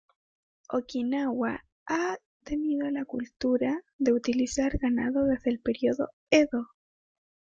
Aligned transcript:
Okinawa 0.69 1.61
ha 1.87 2.17
tenido 2.43 2.89
la 2.89 3.05
cultura 3.05 3.83
de 3.99 4.13
utilizar 4.13 4.75
ganado 4.79 5.25
desde 5.25 5.51
el 5.51 5.59
Periodo 5.59 6.09
Edo. 6.31 6.69